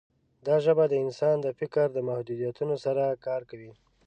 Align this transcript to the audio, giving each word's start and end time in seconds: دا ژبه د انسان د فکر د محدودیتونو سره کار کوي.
دا 0.47 0.55
ژبه 0.65 0.85
د 0.89 0.93
انسان 1.05 1.35
د 1.41 1.47
فکر 1.59 1.85
د 1.93 1.97
محدودیتونو 2.09 2.75
سره 2.85 3.03
کار 3.25 3.41
کوي. 3.49 3.71